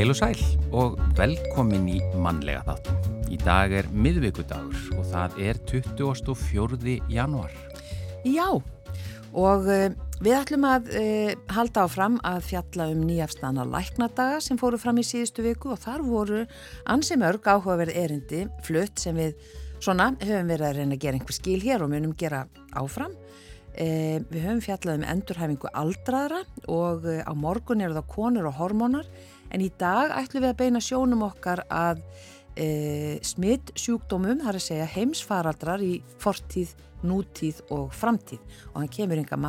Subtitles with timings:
[0.00, 0.38] Heil og sæl
[0.72, 3.16] og velkomin í mannlega þáttum.
[3.28, 6.94] Í dag er miðvíkudagur og það er 24.
[7.12, 7.50] januar.
[8.24, 9.90] Já, og uh,
[10.24, 15.04] við ætlum að uh, halda áfram að fjalla um nýjafstana læknadaga sem fóru fram í
[15.04, 16.46] síðustu viku og þar voru
[16.88, 19.34] ansi mörg áhugaverð erindi flutt sem við
[19.84, 23.12] svona höfum verið að reyna að gera einhver skil hér og munum gera áfram.
[23.76, 26.40] Uh, við höfum fjallað um endurhæfingu aldraðra
[26.72, 29.12] og á morgun eru það konur og hormónar
[29.50, 32.02] en í dag ætlum við að beina sjónum okkar að
[32.56, 36.76] e, smitt sjúkdómum, það er að segja heimsfaraldrar í fortíð,
[37.06, 39.40] nútíð og framtíð og hann kemur yngar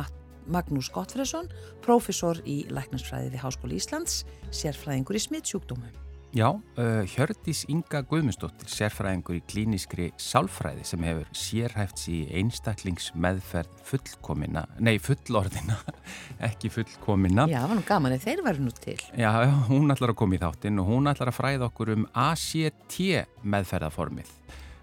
[0.52, 1.50] Magnús Gottfriðsson,
[1.84, 6.01] profesor í læknansfræði við Háskóli Íslands, sérfræðingur í smitt sjúkdómum.
[6.32, 14.62] Já, uh, Hjördis Inga Guðmundsdóttir, sérfræðingur í klíniskri sálfræði sem hefur sérhæfts í einstaklingsmeðferð fullkomina,
[14.80, 15.76] nei fullorðina,
[16.48, 17.44] ekki fullkomina.
[17.52, 18.96] Já, það var nú gaman að þeir verður nú til.
[19.12, 19.28] Já,
[19.68, 22.96] hún ætlar að koma í þáttinn og hún ætlar að fræða okkur um ACT
[23.44, 24.32] meðferðaformið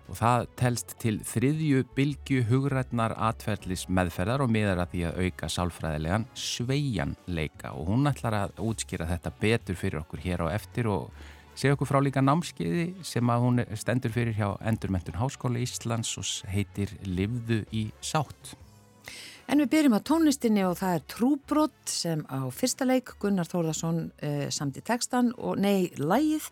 [0.10, 5.50] og það telst til þriðju bylgu hugrætnar atferðlis meðferðar og miðar að því að auka
[5.54, 11.10] sálfræðilegan sveianleika og hún ætlar að útskýra þetta betur fyrir okkur hér á eftir og
[11.60, 16.28] segja okkur frá líka námskeiði sem að hún stendur fyrir hjá Endurmentun Háskóla Íslands og
[16.54, 18.54] heitir Livðu í sátt.
[19.50, 24.04] En við byrjum á tónlistinni og það er Trúbrott sem á fyrsta leik Gunnar Þórðarsson
[24.14, 26.48] uh, samt í textan og nei, lægið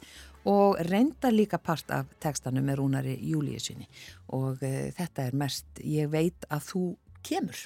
[0.50, 3.88] og reynda líka part af textanum með Rúnari Júliusinni
[4.34, 6.86] og uh, þetta er mest ég veit að þú
[7.24, 7.64] kemur.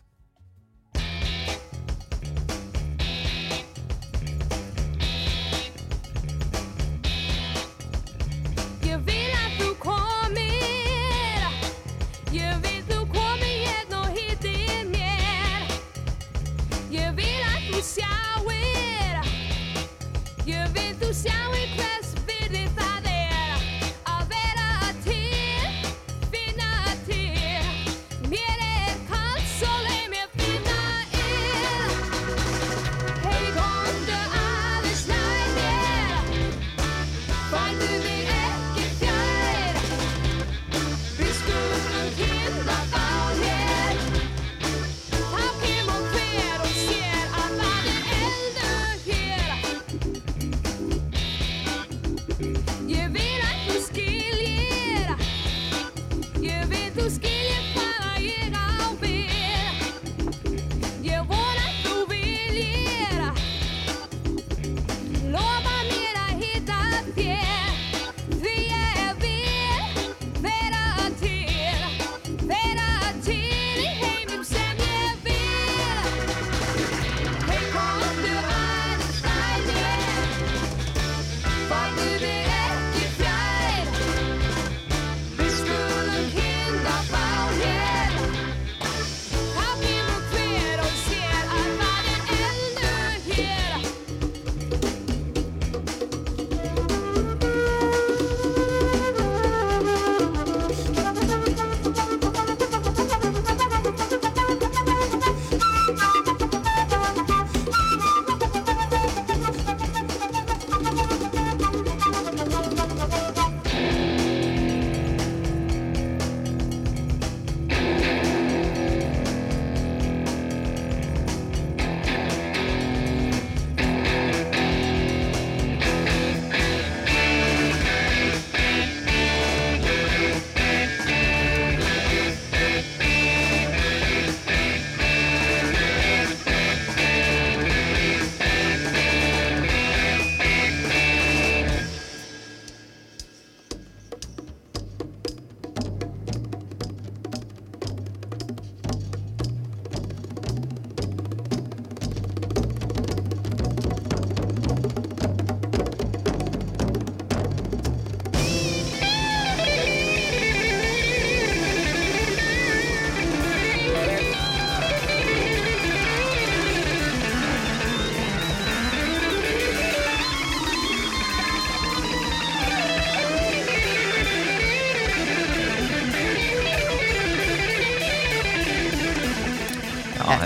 [21.13, 21.80] shall we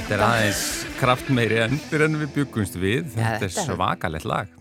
[0.06, 0.60] Þetta er aðeins
[1.00, 3.08] kraftmeiri endur en við byggumst við.
[3.16, 4.52] Þetta, er svakalett lag.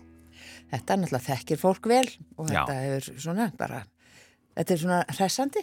[0.71, 2.07] Þetta er náttúrulega þekkir fólk vel
[2.41, 3.83] og þetta er svona bara,
[4.57, 5.61] þetta er svona hressandi.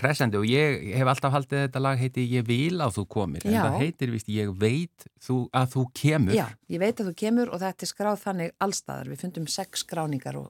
[0.00, 3.52] hressandi og ég hef alltaf haldið þetta lag heiti Ég vil að þú komir en
[3.52, 3.60] Já.
[3.66, 7.52] það heitir vist Ég veit þú, að þú kemur Já, ég veit að þú kemur
[7.52, 9.12] og þetta er skráð þannig allstaðar.
[9.12, 10.48] Við fundum sex skráningar og,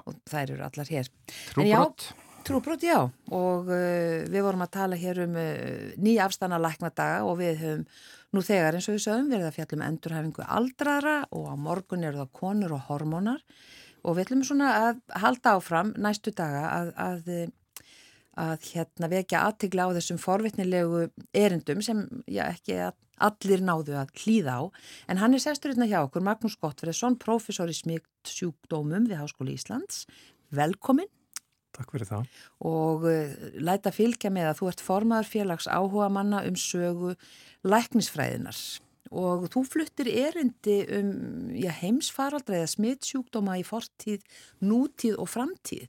[0.00, 1.12] og þær eru allar hér.
[1.52, 2.14] Trúbrott
[2.46, 3.00] Trúbrot, já,
[3.34, 7.80] og uh, við vorum að tala hér um uh, nýja afstana læknadaga og við höfum
[8.36, 12.20] nú þegar eins og við sögum verið að fjallum endurhæfingu aldraðra og á morgun eru
[12.22, 13.40] það konur og hormónar.
[14.06, 17.32] Og við ætlum svona að halda áfram næstu daga að, að,
[18.44, 21.02] að hérna vekja aðtigla á þessum forvitnilegu
[21.34, 22.78] erindum sem já, ekki
[23.26, 24.62] allir náðu að hlýða á.
[25.10, 29.58] En hann er sestur hérna hjá okkur, Magnús Gottfriðsson, professor í smíkt sjúkdómum við Háskóli
[29.58, 30.04] Íslands.
[30.54, 31.10] Velkomin
[31.76, 32.28] Takk fyrir það.
[32.64, 37.14] og uh, læta fylgja með að þú ert formaður félags áhuga manna um sögu
[37.66, 38.60] læknisfræðinar
[39.16, 41.10] og þú fluttir erindi um
[41.54, 44.24] já, heimsfaraldra eða smittsjúkdóma í fortíð,
[44.64, 45.86] nútíð og framtíð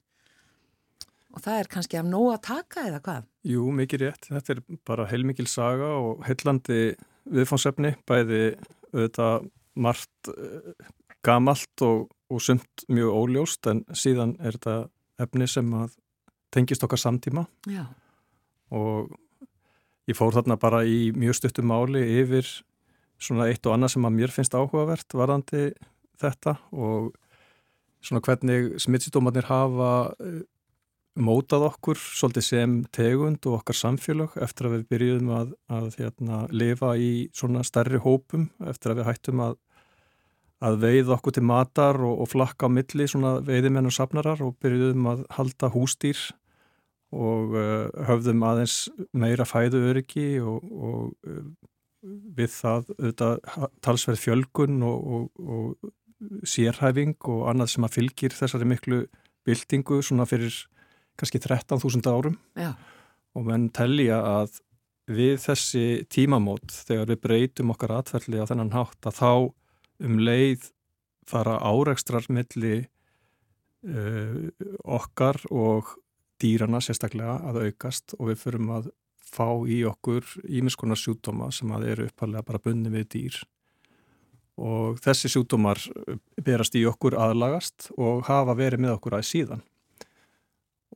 [1.38, 3.26] og það er kannski af nóg að taka eða hvað?
[3.48, 4.30] Jú, mikið rétt.
[4.32, 6.96] Þetta er bara heilmikil saga og heillandi
[7.30, 8.42] viðfánsefni, bæði
[8.94, 10.88] auðvitað margt uh,
[11.26, 14.78] gamalt og, og sumt mjög óljóst en síðan er þetta
[15.22, 15.72] efni sem
[16.54, 17.46] tengist okkar samtíma.
[17.70, 17.86] Já,
[18.72, 19.12] og
[20.08, 22.48] ég fór þarna bara í mjög stuttum máli yfir
[23.20, 25.72] svona eitt og annað sem að mér finnst áhugavert varðandi
[26.22, 27.16] þetta og
[28.06, 29.92] svona hvernig smittsýdómanir hafa
[30.22, 30.44] eh,
[31.18, 36.44] mótað okkur svolítið sem tegund og okkar samfélag eftir að við byrjuðum að, að hérna,
[36.54, 39.58] lifa í svona stærri hópum eftir að við hættum að
[40.64, 44.56] að veið okkur til matar og, og flakka á milli svona veiðimenn og safnarar og
[44.64, 46.22] byrjuðum að halda hústýr
[47.14, 48.78] og uh, höfðum aðeins
[49.16, 51.46] meira fæðu öryggi og, og uh,
[52.38, 55.94] við það auðvitað talsverð fjölgun og, og, og
[56.48, 59.04] sérhæfing og annað sem að fylgir þessari miklu
[59.48, 60.56] byltingu svona fyrir
[61.18, 62.38] kannski 13.000 árum.
[62.58, 62.74] Já,
[63.38, 64.58] og menn telja að
[65.08, 69.32] við þessi tímamót þegar við breytum okkar atverðli á þennan hátt að þá
[70.04, 70.70] um leið
[71.28, 74.48] fara árekstrar milli uh,
[74.84, 75.98] okkar og
[76.42, 78.90] dýrana sérstaklega að aukast og við förum að
[79.28, 83.40] fá í okkur ímiskonar sjúdóma sem að eru uppalega bara bunni við dýr.
[84.58, 85.82] Og þessi sjúdómar
[86.42, 89.66] berast í okkur aðlagast og hafa verið með okkur að síðan.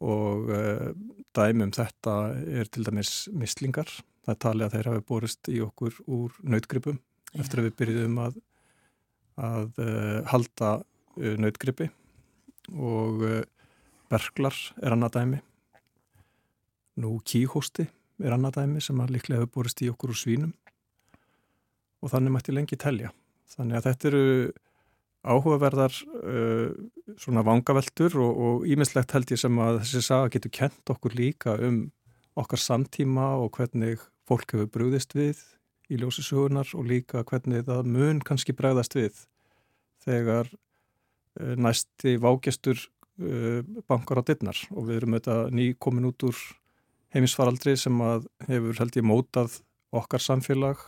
[0.02, 0.88] Og uh,
[1.36, 2.16] dæmum þetta
[2.50, 3.92] er til dæmis mislingar.
[4.26, 6.98] Það er talið að þeir hafi borist í okkur úr nautgripum
[7.38, 8.40] eftir að við byrjuðum að,
[9.42, 11.90] að uh, halda uh, nautgripi
[12.72, 13.42] og uh,
[14.12, 15.42] berglar er annað dæmi.
[17.02, 17.88] Nú kíhósti
[18.22, 20.52] er annað dæmi sem að líklega hefur borist í okkur úr svínum
[22.02, 23.12] og þannig mætti lengi telja.
[23.52, 24.26] Þannig að þetta eru
[25.22, 26.70] áhugaverðar uh,
[27.22, 31.84] svona vangaveltur og ímislegt held ég sem að þessi saga getur kent okkur líka um
[32.40, 35.42] okkar samtíma og hvernig fólk hefur brúðist við
[35.92, 39.26] í ljósisugunar og líka hvernig það mun kannski bregðast við
[40.06, 46.26] þegar uh, næsti vágestur uh, bankar á dittnar og við erum auðvitað ný komin út
[46.28, 46.40] úr
[47.16, 49.62] heimisfaraldri sem að hefur held ég mótað
[49.92, 50.82] okkar samfélag.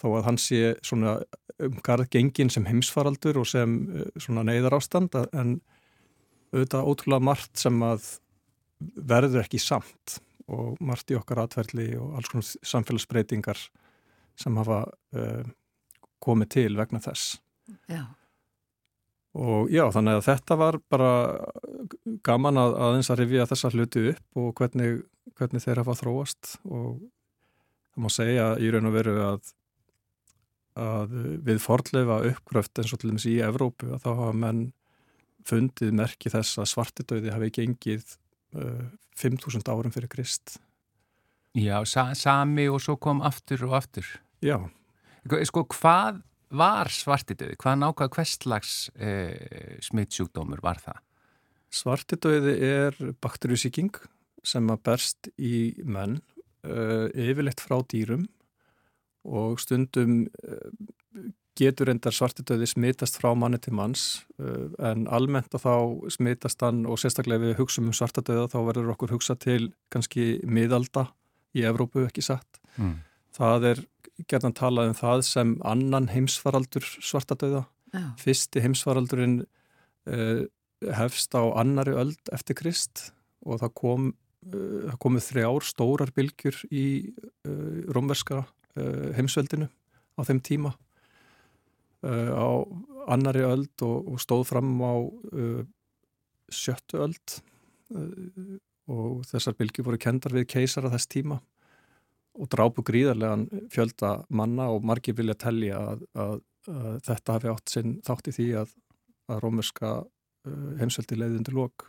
[0.00, 1.18] Þó að hann sé svona
[1.62, 5.58] umgarð gengin sem heimsfaraldur og sem uh, svona neyðar ástand en
[6.52, 8.14] auðvitað ótrúlega margt sem að
[8.96, 10.20] verður ekki samt.
[10.46, 13.58] Og margt í okkar atverðli og alls konar samfélagsbreytingar
[14.38, 14.84] sem hafa
[16.22, 17.40] komið til vegna þess.
[17.90, 18.04] Já,
[19.36, 21.10] Og já, þannig að þetta var bara
[22.24, 25.02] gaman að aðeins að rifja þessa hluti upp og hvernig,
[25.36, 27.02] hvernig þeir hafa þróast og
[27.92, 29.50] það má segja í raun og veru að,
[30.80, 34.62] að við fordleifa uppgröft eins og til dæmis í Evrópu að þá hafa menn
[35.46, 38.16] fundið merki þess að svartidauði hafi gengið
[38.56, 38.86] uh,
[39.20, 40.56] 5.000 árum fyrir Krist.
[41.56, 44.08] Já, sa sami og svo kom aftur og aftur.
[44.44, 44.58] Já,
[45.26, 47.56] Sko, hvað var svartidauði?
[47.60, 51.00] Hvað nákvæða hverslags eh, smittsjúkdómur var það?
[51.74, 53.96] Svartidauði er bakterjusíking
[54.46, 56.20] sem að berst í menn
[56.66, 58.28] uh, yfirleitt frá dýrum
[59.26, 60.70] og stundum uh,
[61.56, 64.06] getur endar svartidauði smitast frá manni til manns
[64.38, 65.74] uh, en almennt að þá
[66.14, 71.08] smitast hann og sérstaklega við hugsaum um svartidauða þá verður okkur hugsa til kannski miðalda
[71.56, 72.60] í Evrópu ekki satt.
[72.76, 72.98] Mm.
[73.36, 73.84] Það er
[74.30, 80.46] gerðan talað um það sem annan heimsfaraldur svartadauða já, fyrsti heimsfaraldurinn uh,
[80.96, 83.10] hefst á annari öld eftir Krist
[83.46, 89.68] og það kom uh, komið þrjár stórar bylgjur í uh, rómverska uh, heimsveldinu
[90.16, 90.76] á þeim tíma.
[92.06, 92.62] Á
[93.10, 94.94] annari öld og, og stóð fram á
[96.52, 97.32] sjöttu öld
[98.86, 101.40] og þessar bylgjur voru kendar við keisara þess tíma
[102.36, 106.38] og drápu gríðarlegan fjölda manna og margir vilja tellja að, að,
[106.70, 108.72] að þetta hafi átt sinn þátt í því að,
[109.32, 111.88] að rómerska uh, heimsveldi leiði undir lok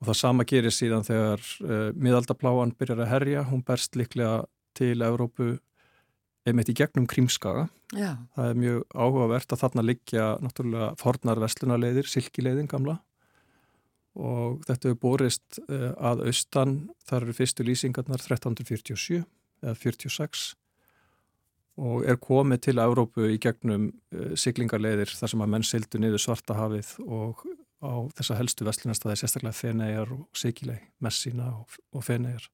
[0.00, 4.98] og það sama gerir síðan þegar uh, miðaldapláan byrjar að herja, hún berst líklega til
[5.06, 5.54] Evrópu
[6.44, 7.68] einmitt í gegnum krímskaga.
[7.94, 8.18] Já.
[8.36, 12.98] Það er mjög áhugavert að þarna liggja náttúrulega fornar vestlunarleiðir, silkileiðin gamla
[14.14, 16.76] og þetta hefur borist uh, að austan,
[17.08, 19.24] þar eru fyrstu lýsingarnar 1347
[19.64, 20.52] eða 46
[21.84, 26.22] og er komið til Evrópu í gegnum uh, siglingarleiðir þar sem að menn sildu niður
[26.22, 27.42] svartahafið og
[27.84, 32.46] á þessa helstu vestlunarstaði sérstaklega Fenegar og Sigilei, Messina og, Fenegar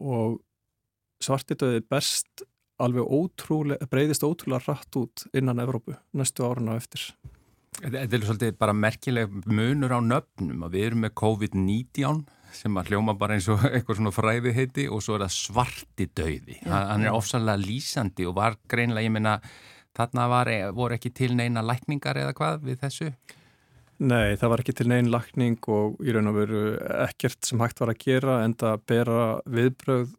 [0.00, 0.40] og
[1.22, 2.42] svartidöði best
[2.82, 7.12] alveg ótrúlega, breyðist ótrúlega rætt út innan Evrópu næstu áruna eftir.
[7.82, 12.92] Þetta er svolítið bara merkileg munur á nöfnum að við erum með COVID-19 sem að
[12.92, 16.58] hljóma bara eins og eitthvað svona fræði heiti og svo er það svarti döði.
[16.70, 19.38] Hann er ofsalega lýsandi og var greinlega, ég minna,
[19.96, 23.10] þarna var, voru ekki til neina lækningar eða hvað við þessu?
[24.04, 26.62] Nei, það var ekki til neina lækning og í raun og veru
[27.04, 30.14] ekkert sem hægt var að gera en það bera viðbröð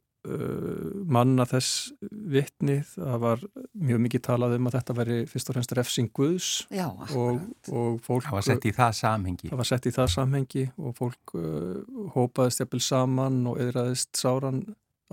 [1.16, 1.92] manna þess
[2.34, 6.50] vittni það var mjög mikið talað um að þetta veri fyrst og fremst refsing Guðs
[6.74, 9.52] Já, og, og fólk það var sett í það samhengi.
[9.52, 14.64] það var sett í það samhengi og fólk uh, hópaðist jafnvel saman og eðraðist sáran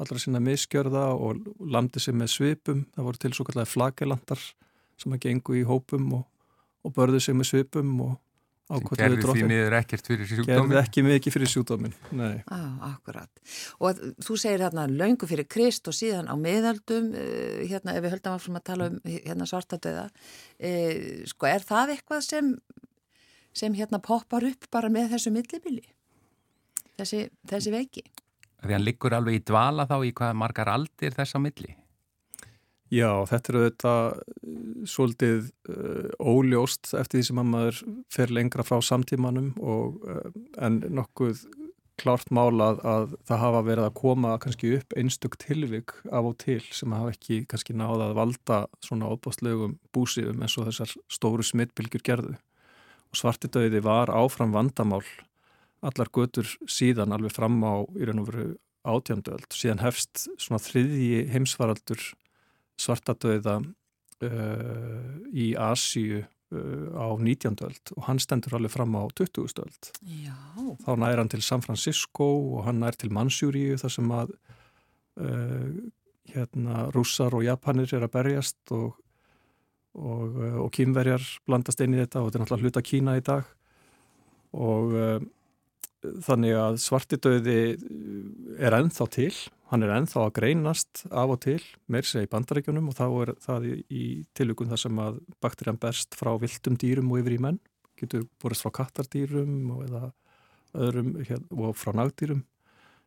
[0.00, 2.84] allra sína miskjörða og landi sig með svipum.
[2.94, 4.44] Það voru til svo kallega flagelandar
[5.00, 6.26] sem að gengu í hópum og,
[6.86, 8.14] og börðu sig með svipum og
[8.72, 10.70] Gerði því miður ekkert fyrir sjúkdómin?
[10.70, 12.38] Gerði ekki mikið fyrir sjúkdómin, nei.
[12.48, 13.42] Á, akkurat.
[13.84, 18.16] Og þú segir hérna löngu fyrir Krist og síðan á miðaldum, uh, hérna ef við
[18.16, 22.54] höldum áfram að tala um hérna svartadöða, uh, sko er það eitthvað sem,
[23.52, 25.84] sem hérna poppar upp bara með þessu millibili?
[26.96, 28.06] Þessi, þessi veiki?
[28.62, 31.76] Því hann liggur alveg í dvala þá í hvað margar aldir þess á milli?
[32.92, 33.92] Já, þetta eru þetta
[34.92, 37.78] svolítið uh, óljóst eftir því sem að maður
[38.12, 40.26] fer lengra frá samtímanum og, uh,
[40.60, 41.46] en nokkuð
[42.02, 46.60] klárt málað að það hafa verið að koma kannski upp einstök tilvig af og til
[46.68, 52.04] sem hafa ekki kannski náða að valda svona óbástlegum búsifum eins og þessar stóru smittbylgjur
[52.04, 52.36] gerðu.
[53.12, 55.04] Og svartidauði var áfram vandamál
[55.82, 58.48] allar götur síðan alveg fram á í raun og veru
[58.88, 59.48] átjönduöld.
[59.54, 62.02] Síðan hefst svona þriðji heimsvaraldur
[62.80, 67.58] svartadauða uh, í Asíu uh, á 19.
[67.66, 69.62] öld og hann stendur alveg fram á 20.
[69.64, 69.90] öld.
[70.02, 70.36] Já.
[70.84, 74.34] Þá nær hann til San Francisco og hann nær til Mansjúriu þar sem að
[75.20, 75.70] uh,
[76.32, 78.96] hérna, rússar og japanir er að berjast og,
[79.98, 83.24] og, uh, og kýmverjar blandast inn í þetta og þetta er náttúrulega hluta Kína í
[83.26, 83.48] dag
[84.52, 85.22] og uh,
[86.02, 87.58] þannig að svartidauði
[88.58, 89.32] er ennþá til.
[89.72, 93.34] Hann er ennþá að greinast af og til meir segja í bandarækjunum og þá er
[93.40, 94.04] það í, í
[94.36, 97.60] tilvíkun þar sem að bakterjan berst frá viltum dýrum og yfir í menn.
[98.00, 99.96] Getur borist frá kattardýrum og,
[100.74, 102.42] öðrum, hér, og frá nagdýrum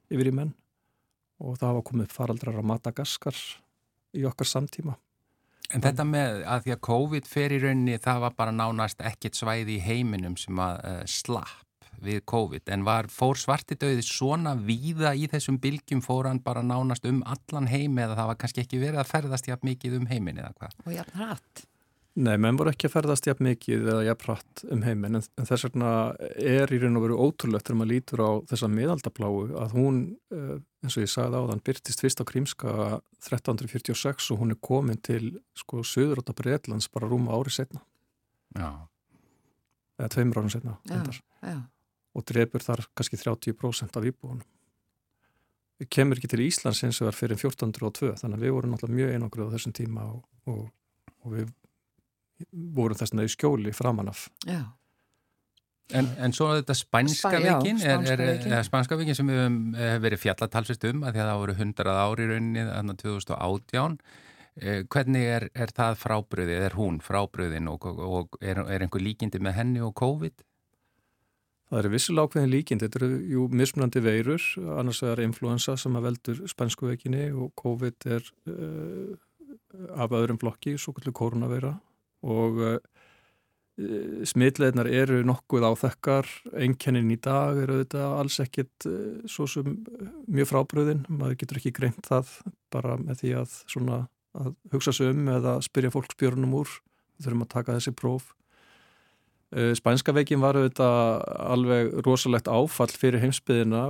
[0.09, 0.55] yfir í menn.
[1.43, 3.41] Og það hafa komið faraldrar á Madagaskar
[4.15, 4.95] í okkar samtíma.
[5.73, 9.37] En þetta með að því að COVID fer í rauninni það var bara nánast ekkit
[9.37, 11.64] svæði í heiminum sem að uh, slapp
[12.03, 17.07] við COVID en var, fór svartidauði svona víða í þessum bylgjum fór hann bara nánast
[17.09, 20.41] um allan heimi eða það var kannski ekki verið að ferðast jafn mikið um heimin
[20.41, 20.75] eða hvað?
[20.85, 21.65] Og jafn hratt?
[22.15, 25.47] Nei, menn voru ekki að ferðast jafn mikið eða jafn hratt um heimin en, en
[25.49, 25.89] þess vegna
[26.39, 29.97] er í raun og veru ótrúlegt þegar maður lítur á þessa miðaldabláu að hún,
[30.31, 32.77] eh, eins og ég sagði á þann, byrtist fyrst á Krímska
[33.27, 37.83] 1346 og hún er komin til sko söður átta Breitlands bara rúma ári setna.
[38.55, 38.71] Já.
[39.99, 40.79] Eða tveimur árum setna.
[40.87, 41.03] Já,
[41.43, 41.59] já
[42.15, 44.45] og drefur þar kannski 30% af íbúinum.
[45.81, 48.99] Við kemur ekki til Íslands eins og var fyrir 1402 þannig að við vorum náttúrulega
[49.01, 50.61] mjög einangrið á þessum tíma og, og,
[51.25, 51.51] og við
[52.77, 54.29] vorum þess að í skjóli framanaf.
[54.47, 54.63] Já.
[55.93, 59.59] En, en svo þetta spænska Spæ, vikin, er, er, er spænska vikin sem við hefum
[60.01, 63.99] verið fjallatalsvist um að því að það voru 100 ári rauninni þannig að 2018
[64.63, 69.43] eh, hvernig er, er það frábriðið, er hún frábriðin og, og er, er einhver líkindi
[69.43, 70.41] með henni og COVID?
[71.65, 74.43] Það eru vissilega ákveðin líkind, þetta eru jú mismunandi veirur,
[74.77, 79.15] annars vegar influensa sem að veldur spænskuvekinni og COVID er uh,
[79.97, 81.73] af öðrum flokki, svo kallu koronaveira
[82.25, 82.77] og uh,
[84.29, 89.81] smitleðnar eru nokkuð á þekkar, einkennin í dag eru þetta alls ekkit uh, svo sem
[90.29, 92.37] mjög frábröðin, maður getur ekki greint það
[92.73, 94.03] bara með því að, svona,
[94.37, 96.79] að hugsa sig um eða spyrja fólk spjörnum úr,
[97.25, 98.29] þurfum að taka þessi próf.
[98.29, 98.44] Eh,
[99.53, 100.95] spænska veikin var auðvitað
[101.45, 103.83] alveg rosalegt áfall fyrir heimsbyðina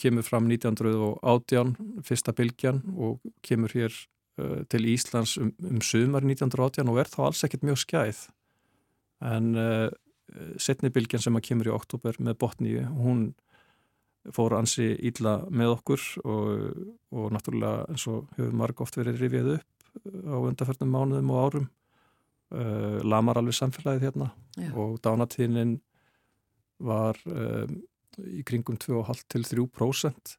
[0.00, 1.74] kemur fram 1918
[2.06, 3.92] fyrsta bylgjan og kemur hér
[4.40, 8.22] uh, til Íslands um, um sumar 1918 og er þá alls ekkert mjög skæð.
[9.30, 9.88] En uh,
[10.62, 13.30] setni bylgjan sem að kemur í oktober með botníu, hún
[14.36, 16.80] fór ansi ílla með okkur og,
[17.16, 19.86] og náttúrulega eins og hefur marg oft verið rifið upp
[20.28, 21.70] á undarförnum mánuðum og árum
[22.54, 24.70] uh, lamar alveg samfélagið hérna Já.
[24.74, 25.78] og dánatíðnin
[26.80, 27.80] var um,
[28.18, 30.36] í kringum 2,5 til 3%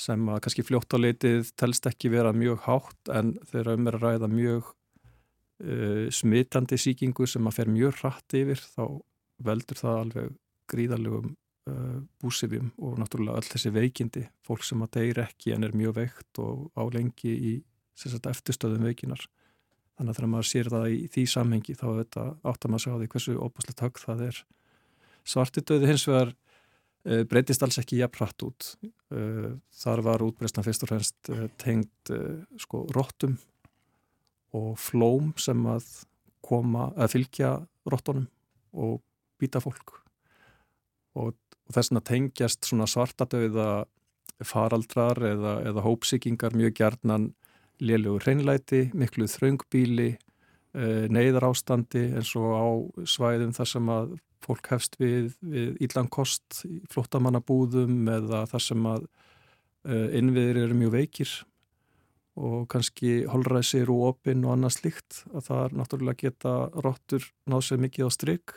[0.00, 3.98] sem að kannski fljótt á leitið telst ekki vera mjög hátt en þeirra um er
[3.98, 8.84] að ræða mjög uh, smitandi síkingu sem að fer mjög hratt yfir þá
[9.44, 10.30] veldur það alveg
[10.70, 11.34] gríðalegum
[11.70, 15.98] uh, búsifjum og náttúrulega öll þessi veikindi, fólk sem að deyr ekki en er mjög
[15.98, 17.54] veikt og álengi í
[18.00, 19.26] eftirstöðum veikinar
[20.00, 23.00] Þannig að þegar maður sér það í því samhengi þá áttar maður að segja á
[23.00, 24.38] því hversu óbúslega takk það er.
[25.28, 28.68] Svartidauði hins vegar uh, breytist alls ekki jafnrætt út.
[29.12, 32.12] Uh, þar var útbreystan fyrst og fremst uh, tengd
[32.64, 33.36] sko róttum
[34.56, 35.90] og flóm sem að
[36.48, 37.50] koma að fylgja
[37.92, 38.24] róttunum
[38.72, 39.02] og
[39.36, 39.98] býta fólk.
[41.20, 43.68] Og, og þess að tengjast svona svartadauða
[44.48, 47.28] faraldrar eða, eða hópsíkingar mjög gerðnan
[47.80, 50.10] lélugur hreinlæti, miklu þraungbíli,
[50.74, 52.68] eh, neyðar ástandi eins og á
[53.04, 59.06] svæðum þar sem að fólk hefst við, við íllankost flottamannabúðum eða þar sem að
[59.84, 61.36] eh, innviðir eru mjög veikir
[62.40, 66.54] og kannski holræsir og opinn og annað slikt að það er náttúrulega geta
[66.86, 68.54] róttur náð sér mikið á stryk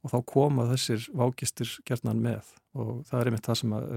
[0.00, 2.54] og þá koma þessir vágistir gerðnan með.
[2.78, 3.88] Og það er einmitt það sem að,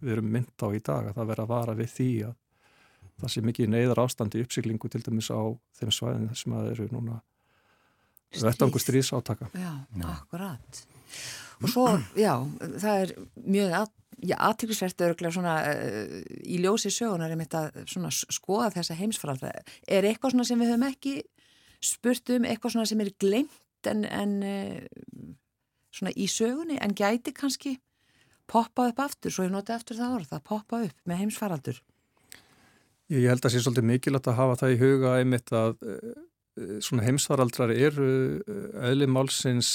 [0.00, 2.36] við erum mynd á í dag að það vera að vara við því að
[3.20, 5.40] það sé mikið neyðar ástandi uppsiklingu til dæmis á
[5.78, 7.20] þeim svæðin sem að eru núna
[8.38, 9.48] vettangur stríðs átaka.
[9.54, 10.82] Já, já, akkurat.
[11.60, 12.34] Og svo, já,
[12.80, 13.12] það er
[13.44, 13.90] mjög að,
[14.22, 16.14] já, aðtrygglisvert öruglega svona uh,
[16.46, 19.52] í ljósi sögunar er mitt að svona skoða þessa heimsfralda.
[19.84, 21.14] Er eitthvað svona sem við höfum ekki
[21.84, 25.28] spurt um, eitthvað svona sem er glemt en, en uh,
[25.90, 27.76] svona í sögunni en gæti kannski
[28.50, 31.82] poppa upp aftur, svo ég noti aftur það orð, að poppa upp með heimsfaraldur.
[33.10, 36.12] Ég held að það sé svolítið mikilvægt að hafa það í huga einmitt að uh,
[36.84, 38.10] svona heimsvaraldrar eru
[38.86, 39.72] eðli uh, málsins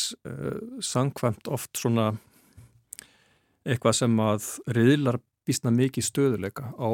[0.83, 2.13] sangkvæmt oft svona
[3.65, 6.89] eitthvað sem að riðlar býstna mikið stöðuleika á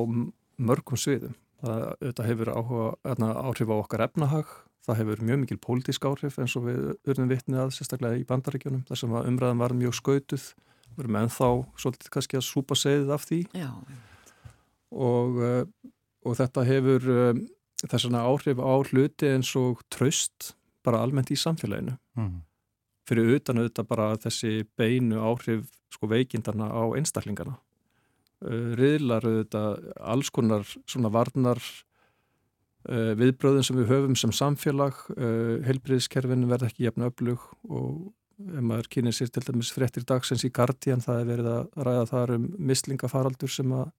[0.61, 1.35] mörgum sviðum.
[1.61, 2.85] Það auðvitað hefur áhuga,
[3.45, 4.53] áhrif á okkar efnahag,
[4.87, 8.85] það hefur mjög mikil pólitísk áhrif eins og við urðum vitnið að sérstaklega í bandaríkjónum
[8.87, 10.47] þar sem umræðan var mjög skautuð,
[10.95, 11.49] við erum ennþá
[11.83, 13.69] svolítið kannski að súpa segið af því Já.
[14.89, 15.37] og
[16.25, 17.41] og þetta hefur um,
[17.81, 20.53] þessana áhrif á hluti eins og tröst
[20.85, 21.97] bara almennt í samfélaginu.
[22.17, 22.41] Mm.
[23.07, 27.57] fyrir utan auðvitað bara þessi beinu áhrif sko veikindarna á einstaklingana.
[28.41, 35.01] Uh, riðlar auðvitað alls konar svona varnar uh, viðbröðum sem við höfum sem samfélag.
[35.17, 40.45] Uh, helbriðskerfinu verða ekki jafn öflug og ef maður kynir sér til dæmis frettir dagsens
[40.47, 43.91] í Guardian það er verið að ræða þar um mislingafaraldur sem að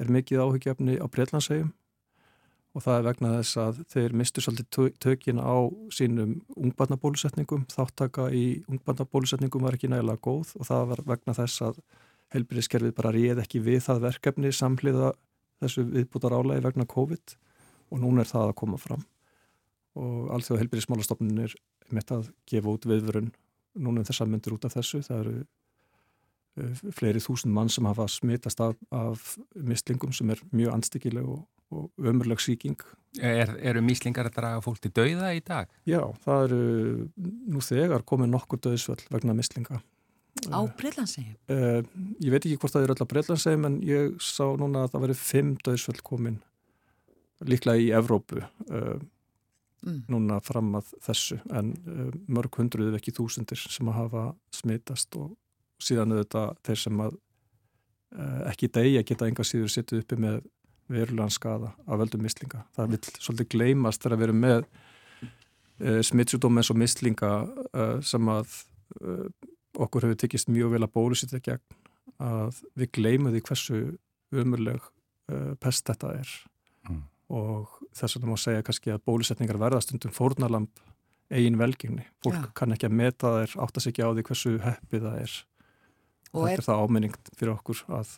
[0.00, 1.72] er mikið áhugjefni á Breitlandsegjum
[2.72, 5.56] og það er vegna þess að þeir mistu svolítið tökin á
[5.92, 11.82] sínum ungbarnabólusetningum, þáttaka í ungbarnabólusetningum var ekki nægilega góð og það var vegna þess að
[12.32, 15.12] helbriðskerfið bara réð ekki við það verkefni samhliða
[15.62, 17.36] þessu viðbútar álægi vegna COVID
[17.92, 19.04] og núna er það að koma fram.
[20.00, 21.54] Og allþjóða helbriðsmálastofnun er
[21.92, 23.34] mitt að gefa út viðvörun
[23.76, 25.34] núna um þess að myndur út af þessu, það eru
[26.98, 32.08] fleiri þúsund mann sem hafa smitast af, af mislingum sem er mjög anstíkileg og, og
[32.12, 32.76] ömurleg síking.
[33.20, 35.72] Er, eru mislingar að draga fólk til dauða í dag?
[35.88, 36.60] Já, það eru
[37.52, 39.82] nú þegar komið nokkur döðsvöld vegna mislinga.
[40.48, 41.36] Á Breitlandsegjum?
[41.52, 41.82] Uh,
[42.24, 45.04] ég veit ekki hvort það eru öll á Breitlandsegjum en ég sá núna að það
[45.06, 46.38] verið fimm döðsvöld komin
[47.44, 48.96] líklega í Evrópu uh,
[49.84, 50.00] mm.
[50.12, 54.24] núna fram að þessu en uh, mörg hundruð ekki þúsundir sem að hafa
[54.56, 55.34] smitast og
[55.82, 60.40] síðan auðvitað þeir sem að uh, ekki degja geta enga síður sittið uppi með
[60.92, 62.64] verulegan skada af völdum mislinga.
[62.76, 68.32] Það vil svolítið gleymast þegar við erum með uh, smittsjúdóm eins og mislinga uh, sem
[68.32, 68.60] að
[69.80, 71.78] okkur hefur tekist mjög vel að bólusita gegn
[72.20, 73.78] að við gleymum því hversu
[74.36, 74.84] umurleg
[75.64, 76.32] pest þetta er
[76.90, 76.98] mm.
[77.32, 80.82] og þess vegna má segja kannski að bólusetningar verðastundum fórnalamb
[81.32, 82.04] eigin velgengni.
[82.24, 82.50] Fólk ja.
[82.56, 85.36] kann ekki að meta þær, átt að segja á því hversu heppið það er
[86.32, 88.16] og þetta er, það áminning fyrir okkur að,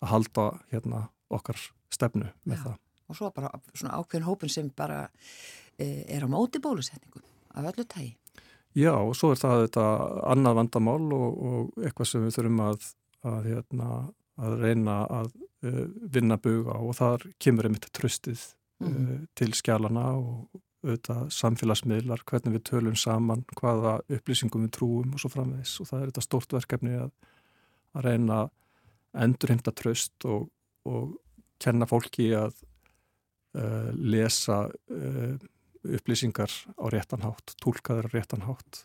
[0.00, 1.04] að halda hérna,
[1.34, 1.60] okkar
[1.92, 2.62] stefnu með ja.
[2.64, 2.80] það.
[3.04, 5.04] Og svo bara svona ákveðin hópin sem bara
[5.76, 8.14] e, er á móti bólusetningum af öllu tægi.
[8.74, 9.86] Já, og svo er það þetta
[10.32, 12.86] annað vandamál og, og eitthvað sem við þurfum að,
[13.22, 13.90] að, hérna,
[14.42, 15.28] að reyna að
[15.68, 15.84] uh,
[16.16, 18.42] vinna buga og þar kemur einmitt tröstið
[18.82, 19.28] mm.
[19.38, 25.30] til skjálana og auðvitað samfélagsmiðlar, hvernig við tölum saman, hvaða upplýsingum við trúum og svo
[25.32, 27.14] framvegs og það er þetta stort verkefni að,
[27.94, 28.52] að reyna að
[29.24, 30.48] endurheimta tröst og,
[30.90, 31.14] og
[31.62, 32.56] kenna fólki að
[33.56, 34.64] uh, lesa
[35.84, 38.84] upplýsingar á réttanhátt, tólkaður á réttanhátt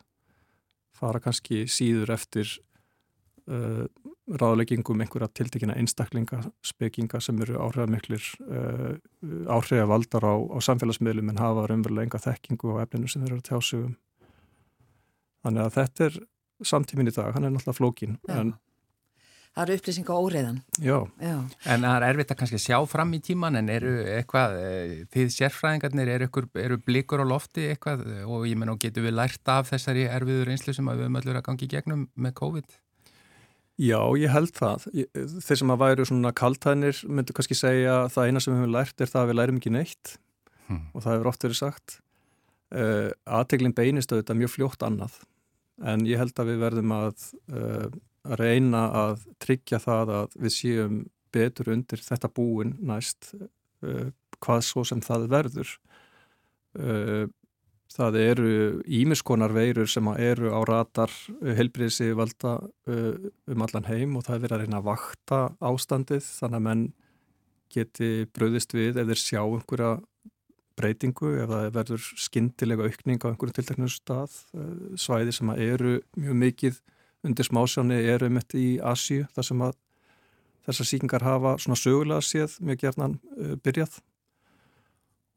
[0.99, 2.51] fara kannski síður eftir
[3.49, 3.85] uh,
[4.39, 8.95] ráðleggingum einhverja tiltekina einstaklinga, spekinga sem eru áhrifamiklir uh,
[9.49, 13.47] áhrifavaldar á, á samfélagsmiðlum en hafa raunverulega enga þekkingu á efninu sem þeir eru að
[13.49, 13.95] tjásugum.
[15.45, 16.19] Þannig að þetta er
[16.67, 18.57] samtímin í dag, hann er náttúrulega flókin, en
[19.59, 20.59] Það eru upplýsing á óreiðan.
[20.79, 20.97] Já.
[21.19, 21.33] Já.
[21.67, 25.33] En það er erfitt að kannski sjá fram í tíman en eru eitthvað, eh, þið
[25.35, 29.51] sérfræðingarnir, eru, ykkur, eru blikur á lofti eitthvað og ég menn og getur við lært
[29.51, 32.79] af þessari erfiður einslu sem við höfum öllur að gangi í gegnum með COVID?
[33.83, 34.87] Já, ég held það.
[35.43, 38.75] Þeir sem að væru svona kaltæðinir myndu kannski segja að það eina sem við höfum
[38.79, 40.17] lært er það að við lærum ekki neitt
[40.69, 40.85] hmm.
[40.93, 41.99] og það hefur oft verið sagt.
[42.71, 45.19] Uh, eh, Aðteglin beinist auðvitað mjög fljótt annað
[45.83, 47.87] en ég held að við verðum að uh,
[48.29, 51.01] að reyna að tryggja það að við séum
[51.33, 54.07] betur undir þetta búin næst uh,
[54.39, 55.73] hvað svo sem það verður.
[56.77, 57.25] Uh,
[57.89, 58.49] það eru
[58.85, 64.43] ímiskonar veirur sem eru á ratar helbriðsi valda uh, um allan heim og það er
[64.45, 65.39] verið að reyna að vakta
[65.71, 66.85] ástandið þannig að menn
[67.73, 69.95] geti bröðist við þeir sjá einhverja
[70.79, 74.37] breytingu ef það verður skindilega aukning á einhverjum tilteknum stað
[74.97, 76.79] svæði sem eru mjög mikið
[77.27, 79.77] undir smásjáni eru mitt í Asju þar sem að
[80.67, 83.99] þessar síkingar hafa svona sögulega séð mjög gerðan uh, byrjað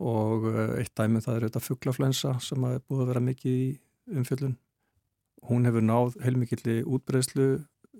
[0.03, 3.25] og uh, eitt dæmið um það er auðvitað fugglaflensa sem að er búið að vera
[3.29, 3.67] mikið í
[4.19, 4.57] umfjöldun.
[5.49, 7.49] Hún hefur náð heilmikilli útbreyslu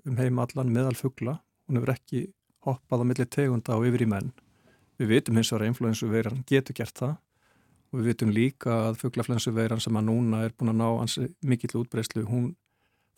[0.07, 1.37] um heim allan meðal fuggla.
[1.67, 2.25] Hún hefur ekki
[2.67, 4.31] hoppað á milli tegunda og yfir í menn.
[4.99, 7.15] Við vitum hins vegar að influensu veiran getur gert það
[7.93, 11.27] og við vitum líka að fugglaflensu veiran sem að núna er búin að ná ansi
[11.45, 12.53] mikill útbreyslu, hún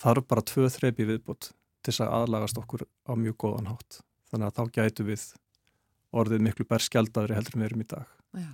[0.02, 1.52] þarf bara tvö þreipi viðbútt
[1.86, 4.00] til þess að aðlagast okkur á mjög góðan hátt.
[4.32, 5.26] Þannig að þá gætu við
[6.16, 8.18] orðið miklu bær skjaldadri heldur með erum í dag.
[8.36, 8.50] Já.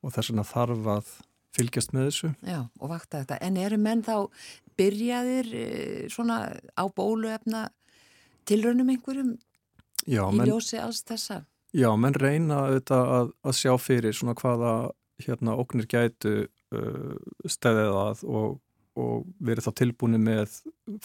[0.00, 1.12] Og þess vegna þarf að
[1.56, 2.32] fylgjast með þessu.
[2.46, 3.38] Já, og vakta þetta.
[3.44, 4.14] En eru menn þá
[4.78, 6.42] byrjaðir eh, svona
[6.78, 7.66] á bóluefna
[8.48, 9.34] tilraunum einhverjum
[10.06, 11.42] já, í menn, ljósi alls þessa?
[11.76, 14.72] Já, menn reyna auðvitað að, að sjá fyrir svona hvaða
[15.20, 17.14] hérna oknir gætu uh,
[17.44, 18.58] stæðið að og
[19.00, 20.54] og verið þá tilbúinu með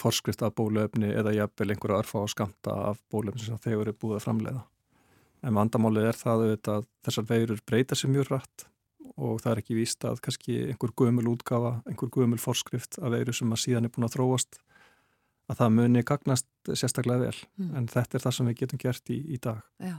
[0.00, 4.18] forskrift af bólöfni eða jafnvel einhverja örfa á skamta af bólöfni sem þeir eru búið
[4.18, 4.62] að framleiða.
[5.46, 8.66] En vandamálið er það að þessar veirur breyta sér mjög rætt
[9.16, 13.34] og það er ekki víst að kannski einhver gömul útgafa, einhver gömul forskrift af veiru
[13.36, 14.58] sem að síðan er búin að þróast
[15.46, 17.38] að það muni gagnast sérstaklega vel.
[17.60, 17.72] Mm.
[17.78, 19.62] En þetta er það sem við getum gert í, í dag.
[19.82, 19.96] Já.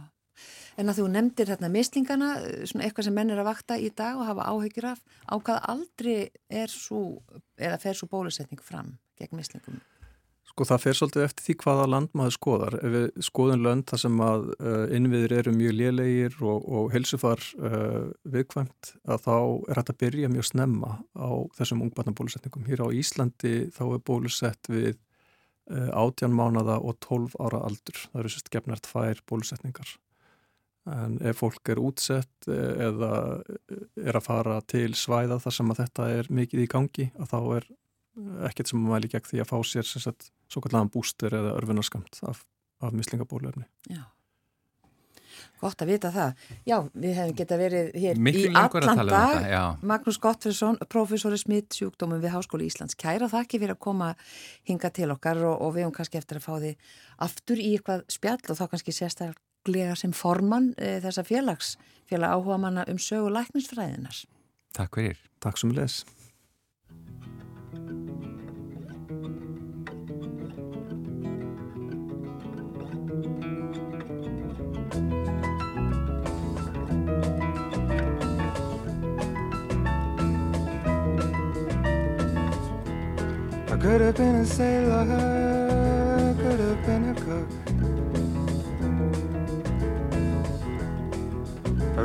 [0.78, 2.32] En að þú nefndir hérna mislingana,
[2.69, 5.67] svona eitthvað sem menn er að vakta í dag og hafa áhyggjur af, á hvað
[5.73, 6.17] aldrei
[6.50, 7.21] er svo,
[7.58, 9.80] eða fer svo bólusetning fram gegn mislingum?
[10.47, 12.76] Sko það fer svolítið eftir því hvaða land maður skoðar.
[12.80, 17.43] Ef við skoðum lönd þar sem að uh, innviðir eru mjög lélegir og, og helsufar
[17.60, 22.65] uh, viðkvæmt, að þá er hægt að byrja mjög snemma á þessum ungbarnabólusetningum.
[22.71, 28.02] Hér á Íslandi þá er bólusett við uh, 18 mánada og 12 ára aldur.
[28.08, 29.93] Það eru sérst gefnar tvær bólusetningar
[30.93, 33.12] en ef fólk er útsett eh, eða
[34.00, 37.39] er að fara til svæða þar sem að þetta er mikið í gangi að þá
[37.60, 37.69] er
[38.47, 42.45] ekkert sem að mæli gegn því að fá sér svo kallan bústur eða örfunarskamt af,
[42.82, 43.67] af mislingabólöfni.
[43.91, 44.06] Já.
[45.58, 46.41] Gott að vita það.
[46.69, 49.38] Já, við hefum geta verið hér Miklu í allan um dag.
[49.41, 52.97] Þetta, Magnús Gottfriðsson, professori smitt sjúkdómum við Háskóli Íslands.
[52.97, 54.12] Kæra þakki fyrir að koma
[54.69, 56.73] hinga til okkar og, og við höfum kannski eftir að fá því
[57.26, 61.75] aftur í eitthvað spjall og þá kannski sérstaklega daglega sem formann e, þessa félags,
[62.08, 64.23] félag áhuga manna um sögu lækningsfræðinar.
[64.73, 65.17] Takk fyrir.
[65.39, 66.06] Takk sem les.
[83.69, 85.06] I could have been a sailor,
[86.38, 87.57] could have been a cook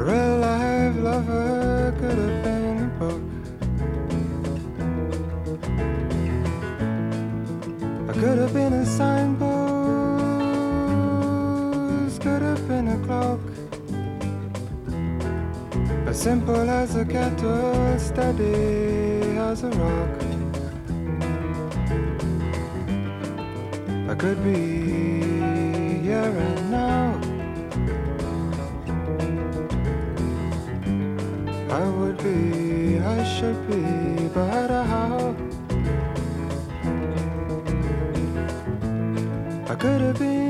[0.03, 3.23] A real live lover could have been a book.
[8.09, 9.41] I could have been a signpost,
[12.21, 13.39] could have been a clock.
[16.09, 20.21] As simple as a kettle, steady as a rock.
[24.11, 25.12] I could be.
[32.23, 35.35] Be, I should be, but how?
[39.69, 40.42] I could have been.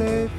[0.00, 0.33] You,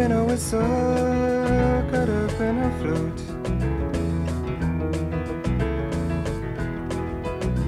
[0.00, 0.60] been a whistle,
[1.90, 3.22] could have been a flute.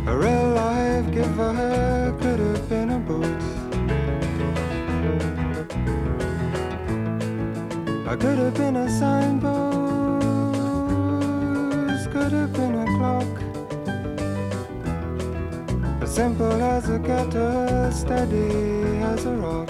[0.06, 3.42] A real life giver could have been a boot.
[8.08, 9.70] I could have been a signpost,
[12.12, 13.32] could have been a clock.
[16.02, 18.48] As simple as a kettle, steady
[19.12, 19.61] as a rock.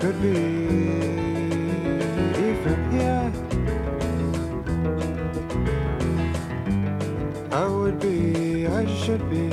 [0.00, 0.28] Could be
[2.46, 3.32] even here.
[7.50, 9.50] I would be, I should be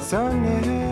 [0.00, 0.87] so.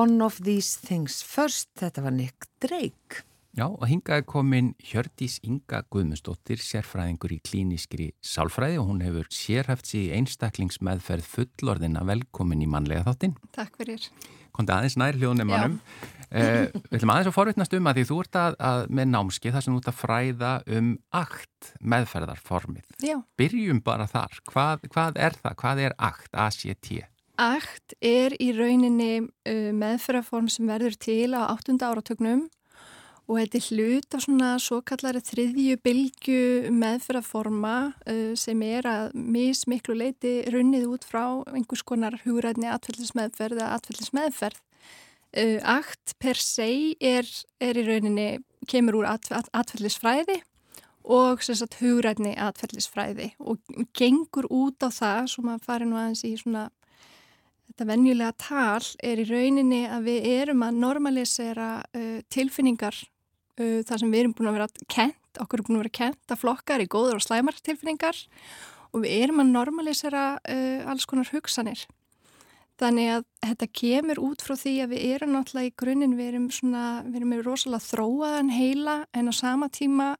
[0.00, 3.20] One of These Things First, þetta var Nick Drake.
[3.52, 9.90] Já, og hingaði komin Hjördís Inga Guðmundsdóttir, sérfræðingur í klíniskri sálfræði og hún hefur sérhæft
[9.90, 13.36] sér í einstaklingsmeðferð fullorðina velkomin í mannlega þáttinn.
[13.52, 14.08] Takk fyrir.
[14.56, 15.76] Kondi aðeins nær hljóðnumannum.
[16.30, 19.52] Eh, við ætlum aðeins að forvittnast um að því þú ert að, að með námski
[19.52, 22.92] þar sem þú ert að fræða um akt meðferðarformið.
[23.04, 23.18] Já.
[23.36, 24.40] Byrjum bara þar.
[24.48, 25.62] Hvað, hvað er það?
[25.64, 26.94] Hvað er akt, ACT?
[27.40, 31.78] Akt er í rauninni meðferðarform sem verður til á 8.
[31.80, 32.42] áratögnum
[33.30, 36.40] og þetta er hlut á svona svo kallari þriðju bylgu
[36.74, 41.22] meðferðarforma uh, sem er að mismiklu leiti runnið út frá
[41.54, 44.60] einhvers konar hugræðni atfellismeðferð eða atfellismeðferð.
[45.30, 46.66] Uh, akt per se
[46.98, 47.28] er,
[47.62, 48.28] er í rauninni,
[48.68, 50.42] kemur úr at, at, atfellisfræði
[51.06, 53.62] og sagt, hugræðni atfellisfræði og
[53.96, 56.66] gengur út á það, svo maður fari nú aðeins í svona
[57.80, 64.02] þetta venjulega tal er í rauninni að við erum að normalisera uh, tilfinningar uh, þar
[64.02, 66.84] sem við erum búin að vera kent, okkur er búin að vera kent að flokkar
[66.84, 68.20] í góður og slæmar tilfinningar
[68.90, 71.86] og við erum að normalisera uh, alls konar hugsanir.
[72.80, 76.46] Þannig að þetta kemur út frá því að við erum náttúrulega í grunninn, við erum
[76.52, 80.12] svona, við erum með rosalega þróaðan heila en á sama tíma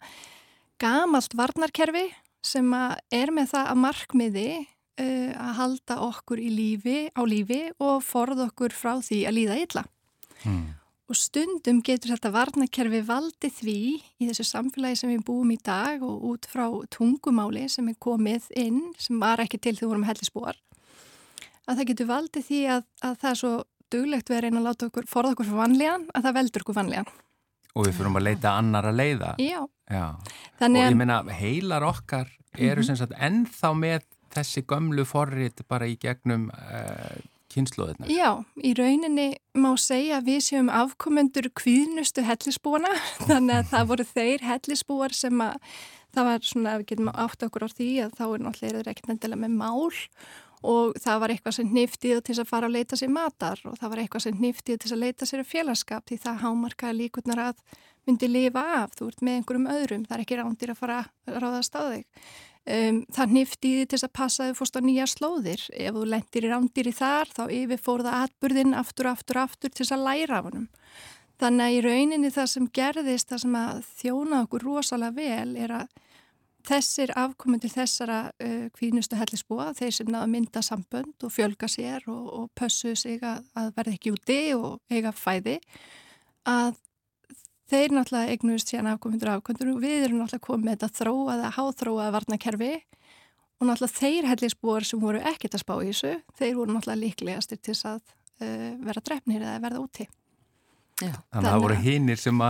[0.80, 2.08] gamalt varnarkerfi
[2.40, 4.50] sem er með það að markmiði
[4.98, 9.84] uh, að halda okkur lífi, á lífi og forða okkur frá því að líða illa.
[10.44, 10.66] Mm.
[11.10, 13.78] Og stundum getur þetta varnarkerfi valdi því
[14.22, 18.46] í þessu samfélagi sem við búum í dag og út frá tungumáli sem er komið
[18.54, 20.58] inn, sem var ekki til því vorum hellisbúar
[21.70, 23.52] að það getur valdið því að, að það er svo
[23.90, 26.78] duglegt við að reyna að láta okkur, forða okkur fyrir vanlíðan, að það veldur okkur
[26.78, 27.10] vanlíðan.
[27.70, 29.32] Og við fyrir að leita annar að leiða.
[29.38, 29.60] Já.
[29.90, 30.06] Já.
[30.66, 32.86] Og ég meina, heilar okkar eru mm -hmm.
[32.86, 38.08] sem sagt ennþá með þessi gömlu forrið bara í gegnum uh, kynnslóðina.
[38.10, 42.92] Já, í rauninni má segja að við séum afkomendur kvíðnustu hellisbúana,
[43.28, 45.56] þannig að það voru þeir hellisbúar sem að
[46.14, 49.42] það var svona, við getum átt okkur á því að þá er náttúrulega ekkert endilega
[49.44, 49.90] með mál
[50.60, 53.92] og það var eitthvað sem nýftið til að fara að leita sér matar og það
[53.92, 57.62] var eitthvað sem nýftið til að leita sér félagskap því það hámarkaði líkurnar að
[58.08, 61.40] myndi lifa af, þú ert með einhverjum öðrum það er ekki rándir að fara að
[61.40, 62.28] ráðast á þig
[62.68, 65.64] um, það nýftið til að passa að þú fórst á nýja slóðir.
[65.72, 69.88] Ef þú lendir í rándir í þar þá yfirfór það atbyrðin aftur, aftur, aftur til
[69.88, 70.68] að læra af honum.
[71.40, 75.76] Þannig að í rauninni það sem gerðist það sem að þjóna okkur rosalega vel er
[75.78, 75.98] að
[76.68, 82.26] þessir afkomundir þessara uh, kvínustu hellisbúa, þeir sem náða mynda sambönd og fjölga sér og,
[82.36, 85.56] og pössu sig að, að verða ekki úti og eiga fæði,
[86.44, 86.76] að
[87.70, 92.14] þeir náttúrulega eignust síðan afkomundur afkomundur og við erum náttúrulega komið með þetta þróaða, háþróaða
[92.16, 92.72] varnakerfi
[93.60, 97.60] og náttúrulega þeir hellisbúar sem voru ekkert að spá í þessu, þeir voru náttúrulega líklegastir
[97.62, 100.08] til að uh, vera drefnir eða verða úti.
[101.00, 102.42] Já, Þannig að það voru hinnir sem,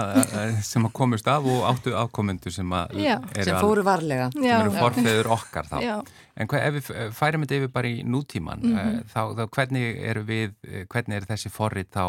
[0.66, 5.30] sem að komast af og áttu afkomendu sem að sem fóru varlega sem eru forfeður
[5.36, 5.92] okkar þá Já.
[6.34, 9.04] en hvað, ef við færum þetta yfir bara í nútíman mm -hmm.
[9.12, 10.56] þá, þá hvernig eru við
[10.90, 12.04] hvernig er þessi forrið þá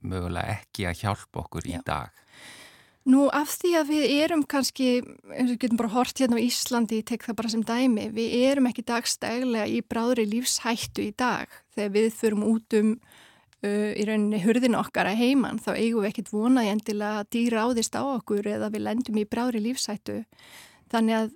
[0.00, 1.76] mögulega ekki að hjálpa okkur Já.
[1.76, 2.21] í dag?
[3.10, 4.90] Nú af því að við erum kannski,
[5.34, 8.36] eins og getum bara hort hérna á Íslandi, ég tek það bara sem dæmi við
[8.46, 11.50] erum ekki dagstæglega í bráðri lífshættu í dag.
[11.74, 12.92] Þegar við förum út um
[13.62, 17.66] uh, í rauninni hurðin okkar að heiman þá eigum við ekkert vonaði endilega að dýra
[17.66, 20.22] áðist á okkur eða við lendum í brári lífsættu
[20.92, 21.32] þannig að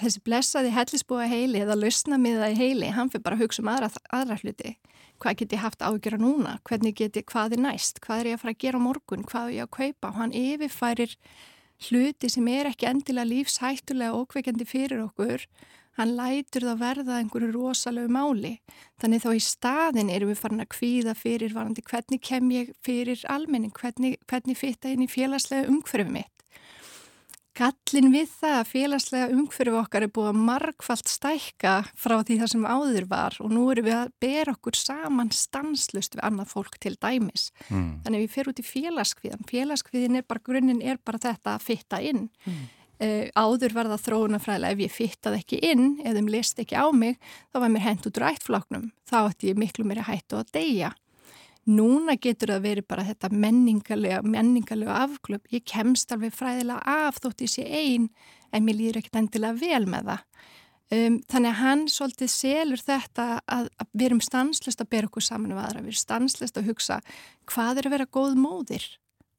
[0.00, 3.90] þessi blessaði hellisbúa heili eða lausna miðaði heili, hann fyrir bara að hugsa um aðra,
[4.10, 4.74] aðra hluti
[5.24, 8.00] hvað get ég haft ágjöra núna, hvernig get ég, hvað er næst?
[8.04, 10.10] Hvað er ég að fara að gera morgun, hvað er ég að kaupa?
[10.10, 11.14] Og hann yfirfærir
[11.88, 15.46] hluti sem er ekki endilega lífshættulega ókveikandi fyrir okkur.
[15.94, 18.56] Hann lætur það verða einhverju rosalegu máli.
[19.00, 23.22] Þannig þá í staðin erum við farin að kvíða fyrir varandi hvernig kem ég fyrir
[23.30, 26.33] almenning, hvernig, hvernig fitta inn í félagslega umhverfið mitt.
[27.54, 32.50] Gallin við það að félagslega umhverfið okkar er búið að margfalt stækka frá því það
[32.50, 36.80] sem áður var og nú erum við að bera okkur saman stanslust við annað fólk
[36.82, 37.52] til dæmis.
[37.68, 38.00] Mm.
[38.02, 39.46] Þannig við fyrir út í félagskviðan.
[39.50, 42.26] Félagskviðin er bara, grunninn er bara þetta að fitta inn.
[42.42, 42.64] Mm.
[43.04, 46.86] Uh, áður var það þróunafræðilega ef ég fittað ekki inn, ef þeim list ekki á
[46.94, 47.16] mig
[47.50, 50.92] þá var mér hent út rættfloknum þá ætti ég miklu meiri hættu að deyja
[51.70, 55.46] núna getur það verið bara þetta menningarlega, menningarlega afglöp.
[55.54, 58.10] Ég kemst alveg fræðilega af þótt ég sé einn
[58.54, 60.26] en mér líður ekkert endilega vel með það.
[60.94, 65.24] Um, þannig að hann svolítið selur þetta að, að við erum stanslist að bera okkur
[65.24, 66.98] saman um aðra, við erum stanslist að hugsa
[67.50, 68.84] hvað er að vera góð móðir?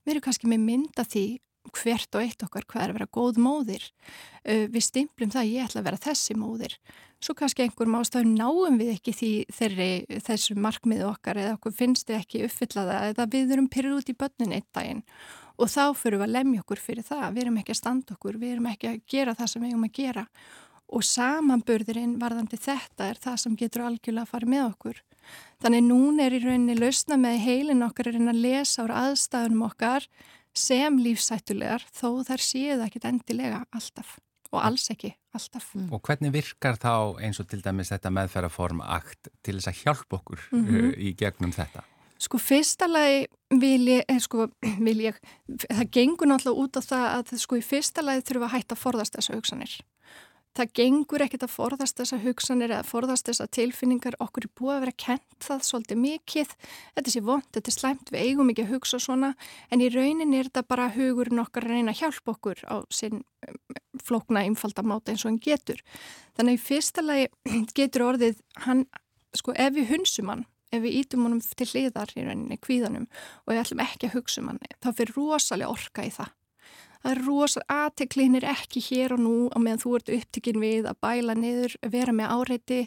[0.04, 1.26] Við erum kannski með mynda því
[1.74, 3.90] hvert og eitt okkar hvað er að vera góð móðir.
[4.46, 6.78] Uh, við stimplum það ég ætla að vera þessi móðir.
[7.24, 12.10] Svo kannski einhver mástafn náum við ekki því þeirri, þessu markmiðu okkar eða okkur finnst
[12.10, 15.02] þið ekki uppfyllaða eða við erum pyrr út í börnin eitt daginn.
[15.56, 17.26] Og þá fyrir við að lemja okkur fyrir það.
[17.34, 19.88] Við erum ekki að standa okkur, við erum ekki að gera það sem við erum
[19.88, 20.26] að gera.
[20.94, 25.02] Og samanburðurinn varðandi þetta er það sem getur algjörlega að fara með okkur.
[25.64, 30.06] Þannig núna er í rauninni lausna með heilin okkar er að lesa ára aðstæðunum okkar
[30.56, 34.18] sem lífsættulegar þó þær séu það ekki endilega alltaf
[34.56, 35.72] og alls ekki alltaf.
[35.76, 35.90] Mm.
[35.94, 40.20] Og hvernig virkar þá eins og til dæmis þetta meðferðarform akt til þess að hjálpa
[40.20, 40.88] okkur mm -hmm.
[40.94, 41.84] uh, í gegnum þetta?
[42.26, 43.26] Sko fyrsta lagi
[43.60, 44.48] vil ég, eh, sko,
[44.88, 45.20] vil ég,
[45.68, 48.76] það gengur náttúrulega út á það að sko í fyrsta lagi þurfum við að hætta
[48.76, 49.76] að forðast þessu hugsanir
[50.56, 54.18] það gengur ekkert að forðast þessa hugsanir eða forðast þessa tilfinningar.
[54.24, 56.56] Okkur er búið að vera kent það svolítið mikið.
[56.96, 59.34] Þetta sé vond, þetta er slæmt, við eigum ekki að hugsa svona.
[59.70, 63.22] En í raunin er þetta bara hugurinn okkar að reyna að hjálpa okkur á sinn
[63.22, 63.62] um,
[64.06, 65.84] flókna einfaldamáta eins og hann getur.
[66.40, 67.30] Þannig í fyrsta lagi
[67.80, 68.88] getur orðið hann,
[69.36, 73.06] sko ef við hunsum hann ef við ítum honum til hliðar í rauninni, kvíðanum
[73.46, 76.34] og við ætlum ekki að hugsa um hann, þá fyrir rosalega orka í það.
[77.06, 80.96] Það er rosalega aðteklinir ekki hér og nú á meðan þú ert upptekinn við að
[81.06, 82.78] bæla niður, vera með áreiti,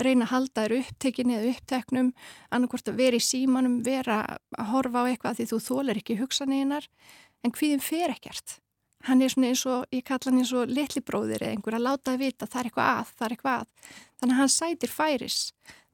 [0.00, 2.08] reyna að halda þér upptekinn eða uppteknum,
[2.48, 4.22] annarkort að vera í símanum, vera
[4.56, 6.88] að horfa á eitthvað því þú þólar ekki hugsaníðinar,
[7.44, 8.56] en hvíðin fer ekkert.
[9.04, 11.84] Hann er svona eins og, ég kalla hann eins og litli bróðir eða einhver að
[11.90, 13.92] láta það vita, það er eitthvað að, það er eitthvað að.
[14.16, 15.38] Þannig að hann sætir færis.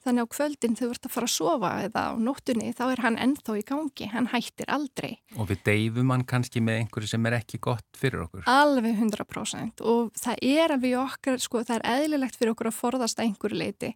[0.05, 3.16] Þannig á kvöldin þú ert að fara að sofa eða á nóttunni þá er hann
[3.24, 5.14] ennþá í gangi, hann hættir aldrei.
[5.40, 8.44] Og við deyfum hann kannski með einhverju sem er ekki gott fyrir okkur?
[8.52, 13.24] Alveg 100% og það er alveg okkar, sko það er eðlilegt fyrir okkur að forðast
[13.24, 13.94] einhverju leiti.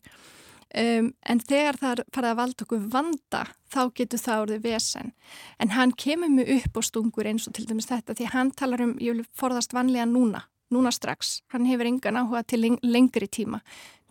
[0.68, 3.42] Um, en þegar það farið að valda okkur vanda
[3.72, 5.14] þá getur það orðið vesen.
[5.60, 8.84] En hann kemur mig upp á stungur eins og til dæmis þetta því hann talar
[8.84, 10.42] um, ég vil forðast vanlega núna,
[10.72, 11.38] núna strax.
[11.52, 13.62] Hann hefur engan áhuga til lengri tíma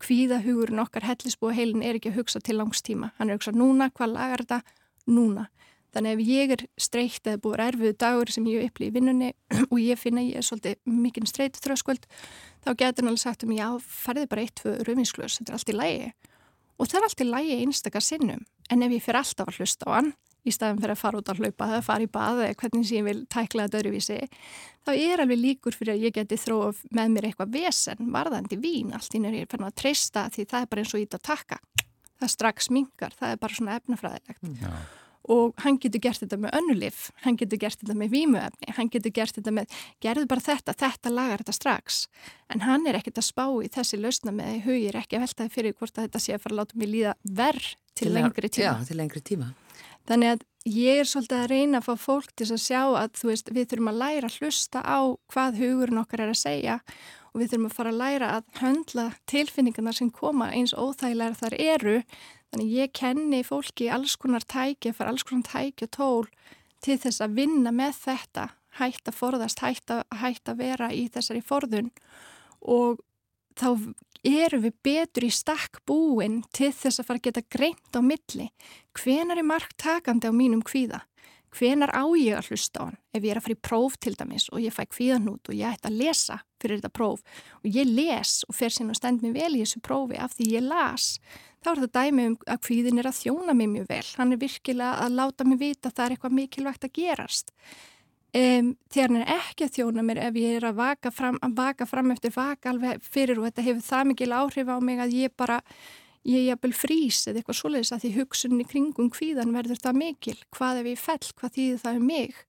[0.04, 3.12] hvíðahugurinn okkar hellisbúi heilin er ekki að hugsa til langstíma.
[3.18, 4.60] Hann er að hugsa núna, hvað lagar þetta?
[5.08, 5.48] Núna.
[5.96, 9.30] Þannig ef ég er streikt eða búið erfiðu dagur sem ég upplýði í vinnunni
[9.72, 12.06] og ég finna ég er svolítið mikinn streitu þröskvöld,
[12.66, 15.72] þá getur hann alveg sagt um já, farið bara eitt, tvö rauðvinsklus, þetta er allt
[15.72, 16.12] í lægi.
[16.78, 18.44] Og það er allt í lægi einstakar sinnum.
[18.70, 20.12] En ef ég fyrir alltaf að hlusta á hann,
[20.48, 23.00] í staðin fyrir að fara út að hlaupa eða fara í baði eða hvernig sem
[23.00, 24.20] ég vil tækla þetta öruvísi
[24.88, 28.94] þá er alveg líkur fyrir að ég geti þróa með mér eitthvað vesen varðandi vín
[28.96, 31.26] allt ín er ég fann að treysta því það er bara eins og ít að
[31.28, 31.60] taka
[32.18, 34.56] það strax mingar, það er bara svona efnafræðilegt mm.
[34.62, 34.72] Já.
[35.36, 39.14] og hann getur gert þetta með önnulif, hann getur gert þetta með vímuefni, hann getur
[39.14, 42.00] gert þetta með gerðu bara þetta, þetta lagar þetta strax
[42.54, 45.78] en hann er ekkert að spá í þessi lausna með hugir ekki að veltaði fyrir
[45.78, 48.74] hvort að þetta sé að fara að láta mig líða verð til, til lengri tíma.
[48.74, 49.54] Já, til lengri tíma.
[50.08, 53.52] Þannig að ég er svolítið að reyna að fá fólk til að sjá að veist,
[53.52, 55.00] við þurfum að læra að hlusta á
[55.32, 56.78] hvað hugurinn okkar er að segja
[57.32, 61.56] og við þurfum að fara að læra að höndla tilfinningarna sem koma eins óþægilega þar
[61.62, 61.98] eru.
[62.52, 66.30] Þannig ég kenni fólki alls konar tæki, fara alls konar tæki og tól
[66.84, 68.48] til þess að vinna með þetta,
[68.80, 71.92] hægt að forðast, hægt að vera í þessari forðun
[72.62, 73.02] og
[73.58, 73.70] þá
[74.28, 78.50] eru við betur í stakk búin til þess að fara að geta greint á milli.
[78.98, 81.04] Hvenar er mark takandi á mínum kvíða?
[81.58, 83.00] Hvenar á ég að hlusta á hann?
[83.16, 85.74] Ef ég er að fara í próf til dæmis og ég fæ kvíðanút og ég
[85.74, 87.24] ætti að lesa fyrir þetta próf
[87.62, 90.50] og ég les og fer sín og stend mér vel í þessu prófi af því
[90.58, 91.08] ég las,
[91.64, 94.08] þá er þetta dæmi um að kvíðin er að þjóna mér mjög vel.
[94.20, 97.54] Hann er virkilega að láta mig vita að það er eitthvað mikilvægt að gerast.
[98.36, 101.54] Um, þegar hann er ekki að þjóna mér ef ég er að vaka fram, að
[101.56, 105.16] vaka fram eftir vaka alveg fyrir og þetta hefur það mikil áhrif á mig að
[105.16, 105.62] ég bara
[106.28, 110.38] ég jafnvel frís eða eitthvað svoleiðis að því hugsunni kringum hvíðan verður það mikil.
[110.52, 112.44] Hvað ef ég fell, hvað þýðir það um mig?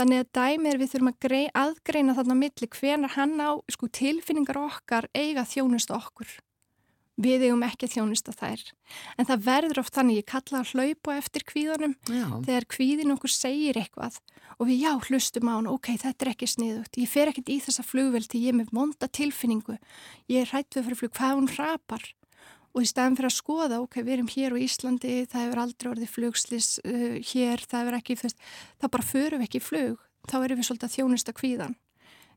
[0.00, 4.58] Þannig að dæmir við þurfum að grei, aðgreina þarna milli hvenar hann á sko, tilfinningar
[4.58, 6.38] okkar eiga þjónust okkur
[7.20, 8.62] við eigum ekki að þjónista þær.
[9.16, 12.26] En það verður oft þannig, ég kalla að hlaupa eftir kvíðanum já.
[12.46, 14.20] þegar kvíðin okkur segir eitthvað
[14.60, 17.58] og við já, hlustum á hann, ok, þetta er ekki sniðugt, ég fer ekkert í
[17.64, 19.76] þessa flugveldi, ég er með vonda tilfinningu,
[20.28, 22.04] ég er hætt við fyrir flug, hvað hún rapar
[22.70, 25.90] og í staðan fyrir að skoða, ok, við erum hér á Íslandi, það hefur aldrei
[25.90, 30.68] orðið flugslis uh, hér, það hefur ekki, það bara förum ekki flug, þá erum við
[30.68, 31.78] svolítið að þjónista kvíðan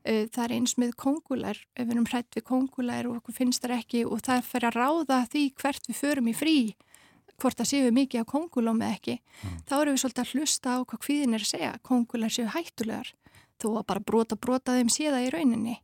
[0.04, 3.78] það er eins með kongulær, ef við erum hrætt við kongulær og okkur finnst það
[3.78, 6.58] ekki og það fer að ráða því hvert við förum í frí,
[7.40, 9.56] hvort það séu mikið á kongulóm eða ekki, mm.
[9.68, 13.10] þá eru við svolítið að hlusta á hvað hvíðin er að segja, kongulær séu hættulegar,
[13.58, 15.80] þó að bara brota brota þeim séða í rauninni.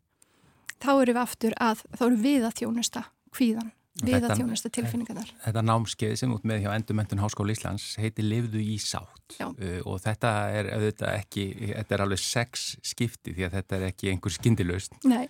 [0.80, 3.04] Þá eru við aftur að, þá eru við að þjónusta
[3.36, 3.72] hvíðan
[4.06, 5.32] við að þjónusta tilfinningarnar.
[5.44, 9.36] Þetta námskeið sem út með hjá Endurmentun Háskóla Íslands heiti Livðu í sátt.
[9.40, 13.86] Uh, og þetta er auðvitað ekki, þetta er alveg sex skipti því að þetta er
[13.90, 15.28] ekki einhver skindilust uh,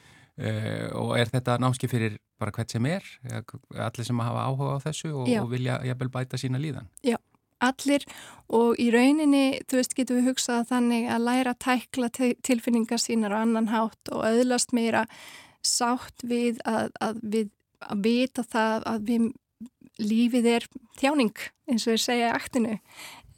[0.99, 3.05] og er þetta námskeið fyrir bara hvert sem er,
[3.77, 6.89] allir sem hafa áhuga á þessu og, og vilja jæfnvel bæta sína líðan?
[7.05, 7.19] Já,
[7.61, 8.07] allir.
[8.49, 12.11] Og í rauninni, þú veist, getum við hugsað þannig að læra að tækla
[12.49, 15.05] tilfinningar sínar á annan hátt og auðlast meira
[15.67, 17.51] sátt við að, að við
[17.87, 19.27] að vita það að við,
[20.01, 20.69] lífið er
[21.01, 22.79] þjáning eins og ég segja aktinu.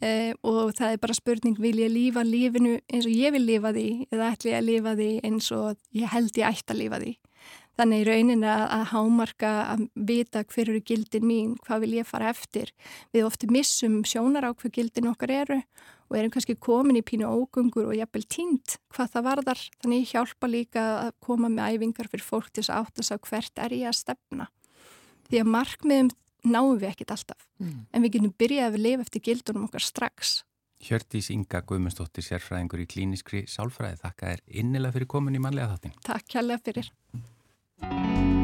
[0.03, 3.71] Eh, og það er bara spurning vil ég lífa lífinu eins og ég vil lífa
[3.71, 6.99] því eða ætla ég að lífa því eins og ég held ég ætti að lífa
[7.05, 7.13] því?
[7.79, 12.09] Þannig í rauninni að, að hámarka að vita hver eru gildin mín hvað vil ég
[12.11, 12.75] fara eftir.
[13.15, 15.61] Við ofti missum sjónar á hver gildin okkar eru
[16.13, 19.63] og erum kannski komin í pínu ógungur og jafnvel tínt hvað það varðar.
[19.81, 23.25] Þannig hjálpa líka að koma með æfingar fyrir fólk til þess að átta sig á
[23.31, 24.49] hvert er ég að stefna.
[25.31, 26.15] Því að markmiðum
[26.53, 27.47] náum við ekkit alltaf.
[27.63, 27.87] Mm.
[27.95, 30.41] en við getum byrjað að lifa eftir gildunum okkar strax.
[30.83, 35.99] Hjördís Inga Guðmundsdóttir sérfræðingur í klíniskri sálfræði þakka þér innilega fyrir komin í manlega þáttin
[36.03, 38.41] Takk kjærlega fyrir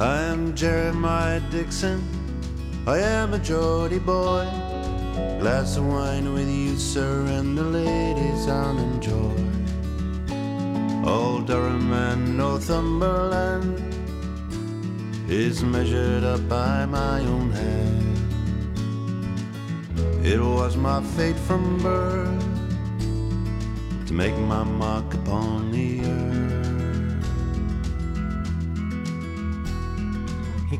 [0.00, 2.02] I'm Jeremiah Dixon.
[2.86, 4.48] I am a Geordie boy.
[5.40, 9.36] Glass of wine with you, sir, and the ladies I'll enjoy.
[11.06, 13.78] Old Durham and Northumberland
[15.28, 18.16] is measured up by my own hand.
[20.24, 22.42] It was my fate from birth
[24.06, 26.39] to make my mark upon the earth.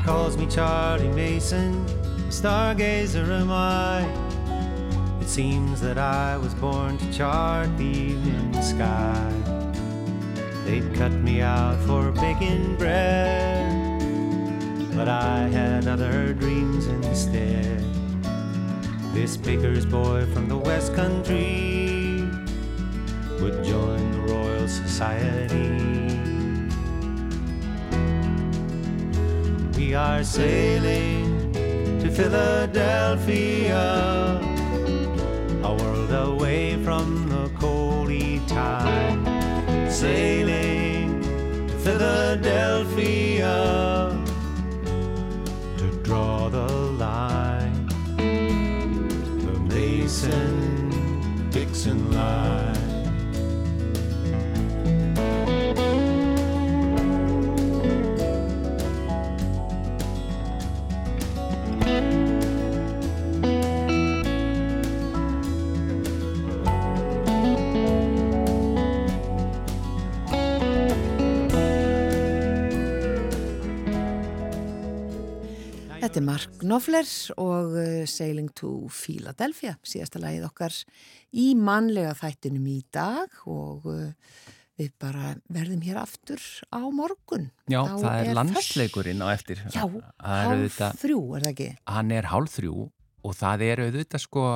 [0.04, 4.02] Calls me Charlie Mason, A stargazer am I.
[5.20, 9.32] It seems that I was born to chart the evening sky.
[10.64, 14.00] They'd cut me out for baking bread,
[14.94, 17.84] but I had other dreams instead.
[19.12, 22.28] This baker's boy from the West Country
[23.40, 25.89] would join the Royal Society.
[29.90, 31.52] We are sailing
[32.00, 33.76] to Philadelphia,
[35.64, 39.18] a world away from the coldy tide.
[39.90, 41.20] Sailing
[41.66, 43.56] to Philadelphia
[45.78, 46.89] to draw the
[76.10, 80.74] Þetta er Mark Knopfler og uh, Sailing to Philadelphia, síðasta lagið okkar
[81.38, 84.08] í mannlega þættinum í dag og uh,
[84.74, 86.42] við bara verðum hér aftur
[86.74, 87.46] á morgun.
[87.70, 89.62] Já, Þá það er er landsleikurinn á eftir.
[89.70, 89.84] Já,
[90.18, 91.68] hálf þrjú, er það ekki?
[91.94, 94.48] Hann er hálf þrjú og það er auðvitað sko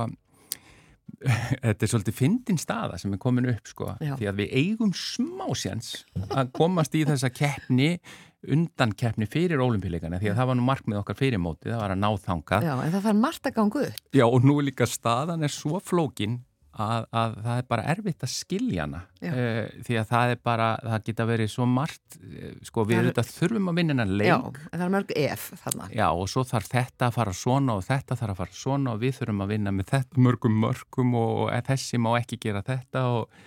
[1.25, 4.15] þetta er svolítið fyndin staða sem er komin upp sko Já.
[4.21, 5.91] því að við eigum smásjans
[6.29, 7.91] að komast í þessa keppni
[8.55, 11.95] undan keppni fyrir ólimpíleikana því að það var nú markmið okkar fyrir móti það var
[11.95, 14.03] að ná þangað Já, en það þarf margt að ganga upp.
[14.13, 16.43] Já, og nú er líka staðan er svo flókin
[16.81, 19.01] að, að það er bara erfitt að skilja hana.
[19.23, 23.21] Uh, því að það er bara, það geta verið svo margt, uh, sko við Það
[23.23, 24.29] er- þurfum að vinna hennar leik.
[24.29, 24.37] Já,
[24.73, 25.89] en það er mörg ef þarna.
[25.95, 29.03] Já, og svo þarf þetta að fara svona og þetta þarf að fara svona og
[29.05, 33.05] við þurfum að vinna með þetta mörgum mörgum og, og þessi má ekki gera þetta
[33.19, 33.43] og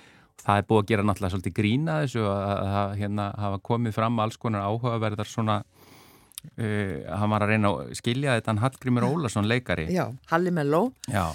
[0.48, 2.52] það er búið að gera náttúrulega svolítið grína þessu að,
[2.82, 7.94] að hérna hafa komið fram alls konar áhugaverðar svona uh, hann var að reyna að
[7.98, 9.88] skilja þetta hann Hallgrímur Ólason leikari.
[9.94, 10.84] Já, Halli Melló.
[11.12, 11.26] Já,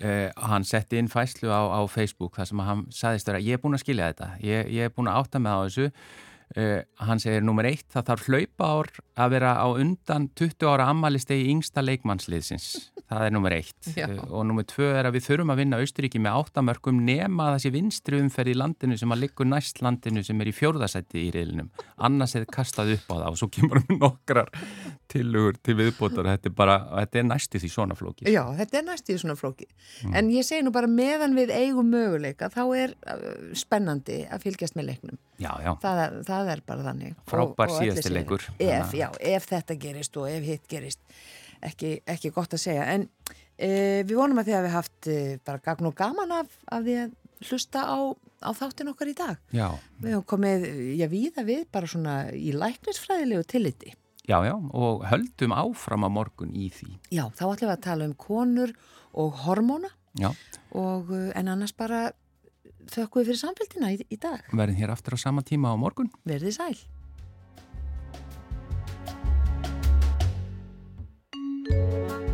[0.00, 3.62] uh, hann setti inn fæslu á, á Facebook þar sem hann sagðist vera, ég er
[3.62, 5.88] búin að skilja þetta, ég, ég er búin að átta með á þessu.
[6.52, 8.90] Uh, hann segir nummer eitt, það þarf hlaupa ár
[9.22, 12.68] að vera á undan 20 ára ammalistegi yngsta leikmannsliðsins.
[13.12, 13.90] Það er nummer eitt.
[13.92, 17.72] Uh, og nummer tvö er að við þurfum að vinna Austuríki með áttamörkum nema þessi
[17.74, 21.72] vinstri umferð í landinu sem að liggur næst landinu sem er í fjórðasætti í reylinum.
[22.04, 24.52] Annars er kastað upp á það og svo kemur við nokkrar
[25.12, 26.28] tilugur til viðbótar.
[26.34, 28.30] Þetta er bara, þetta er næstu því svona flókið.
[28.32, 29.68] Já, þetta er næst í svona flóki.
[30.06, 30.14] Mm.
[30.18, 33.26] En ég segi nú bara meðan við eigum möguleika, þá er uh,
[33.58, 35.20] spennandi að fylgjast með leiknum.
[35.42, 35.72] Já, já.
[35.82, 37.14] Það það er bara þannig.
[37.26, 38.18] Frábær Og- og allir síðasti sigrar.
[38.18, 38.48] leikur.
[38.58, 41.00] Ef, að- ef þetta gerist og ef hitt gerist,
[41.62, 42.84] ekki, ekki gott að segja.
[42.94, 43.08] En
[43.58, 46.94] e, við vonum að þið hafi haft e, bara gagn og gaman af, af því
[47.04, 47.12] að
[47.50, 47.98] hlusta á,
[48.42, 49.36] á þáttin okkar í dag.
[49.52, 49.68] Já,
[50.00, 50.66] Við höfum komið,
[50.98, 53.94] já, víða við bara svona í læknisfræðilegu tilliti.
[54.28, 56.98] já, já, og höldum áfram á morgun í því.
[57.10, 58.72] Já, þá ætlum við að tala um konur
[59.14, 60.30] og hormóna Já,
[60.76, 62.12] og eh, en annars bara
[62.90, 64.42] þökkum við fyrir samfélgina í, í dag.
[64.50, 66.10] Verðum hér aftur á sama tíma á morgun.
[66.26, 66.76] Verðið sæl.
[71.72, 72.31] Thank you.